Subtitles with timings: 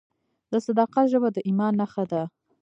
[0.51, 2.23] د صداقت ژبه د ایمان نښه ده.